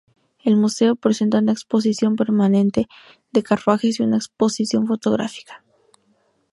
El 0.43 0.55
Museo 0.57 0.95
presenta 0.95 1.37
una 1.37 1.51
exposición 1.51 2.15
permanente 2.15 2.87
de 3.31 3.43
carruajes 3.43 3.99
y 3.99 4.03
una 4.03 4.15
exposición 4.17 4.87
fotográfica. 4.87 5.63